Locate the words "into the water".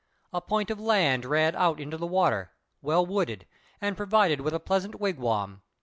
1.79-2.53